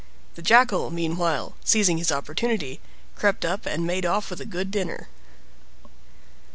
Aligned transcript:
The 0.33 0.41
Jackal, 0.41 0.89
meanwhile, 0.89 1.53
seizing 1.63 1.99
his 1.99 2.11
opportunity, 2.11 2.79
crept 3.15 3.45
up, 3.45 3.67
and 3.67 3.85
made 3.85 4.03
off 4.03 4.31
with 4.31 4.41
a 4.41 4.47
good 4.47 4.71
dinner. 4.71 5.09